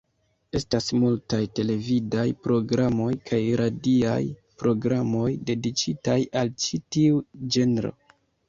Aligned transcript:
Estas 0.59 0.85
multaj 1.01 1.41
televidaj 1.59 2.23
programoj 2.47 3.11
kaj 3.31 3.39
radiaj 3.63 4.17
programoj 4.63 5.29
dediĉitaj 5.51 6.19
al 6.43 6.55
ĉi 6.65 6.85
tiu 6.97 7.25
ĝenro. 7.57 7.95